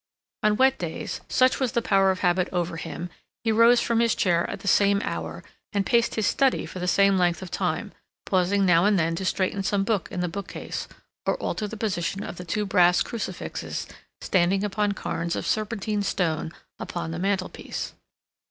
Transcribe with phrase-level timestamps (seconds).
[0.41, 3.11] On wet days, such was the power of habit over him,
[3.43, 5.43] he rose from his chair at the same hour,
[5.73, 7.91] and paced his study for the same length of time,
[8.25, 10.87] pausing now and then to straighten some book in the bookcase,
[11.27, 13.85] or alter the position of the two brass crucifixes
[14.21, 17.93] standing upon cairns of serpentine stone upon the mantelpiece.